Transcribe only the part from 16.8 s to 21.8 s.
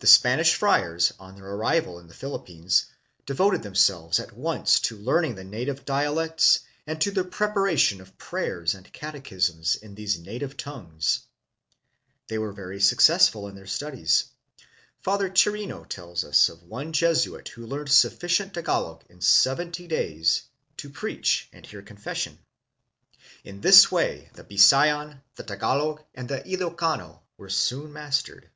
Jesuit who learned sufficient Tagalog in seventy days to preach and